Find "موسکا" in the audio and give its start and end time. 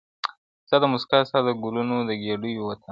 0.93-1.27